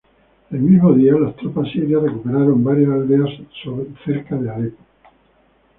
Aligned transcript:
El 0.49 0.61
mismo 0.61 0.93
día, 0.93 1.13
las 1.13 1.35
tropas 1.35 1.71
sirias 1.71 2.01
recuperaron 2.01 2.63
varias 2.63 2.89
aldeas 2.89 3.29
cerca 4.03 4.35
de 4.35 4.49
Alepo. 4.49 4.83